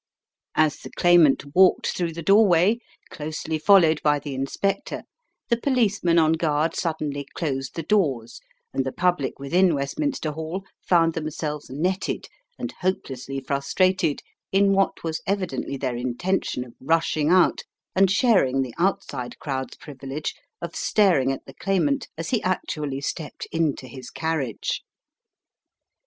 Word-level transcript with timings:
As 0.55 0.77
the 0.77 0.89
Claimant 0.89 1.45
walked 1.55 1.95
through 1.95 2.13
the 2.13 2.23
doorway, 2.23 2.79
closely 3.11 3.59
followed 3.59 4.01
by 4.01 4.17
the 4.17 4.33
Inspector, 4.33 4.99
the 5.49 5.57
policemen 5.61 6.17
on 6.17 6.33
guard 6.33 6.75
suddenly 6.75 7.27
closed 7.35 7.75
the 7.75 7.83
doors, 7.83 8.39
and 8.73 8.83
the 8.83 8.91
public 8.91 9.37
within 9.37 9.75
Westminster 9.75 10.31
Hall 10.31 10.65
found 10.81 11.13
themselves 11.13 11.69
netted 11.69 12.27
and 12.57 12.73
hopelessly 12.81 13.41
frustrated 13.41 14.23
in 14.51 14.73
what 14.73 15.03
was 15.03 15.21
evidently 15.27 15.77
their 15.77 15.95
intention 15.95 16.63
of 16.65 16.73
rushing 16.81 17.29
out 17.29 17.61
and 17.95 18.09
sharing 18.09 18.63
the 18.63 18.73
outside 18.79 19.37
crowd's 19.37 19.75
privilege 19.77 20.33
of 20.63 20.75
staring 20.75 21.31
at 21.31 21.45
the 21.45 21.53
Claimant, 21.53 22.07
as 22.17 22.31
he 22.31 22.41
actually 22.41 23.01
stepped 23.01 23.45
into 23.51 23.85
his 23.87 24.09
carriage. 24.09 24.81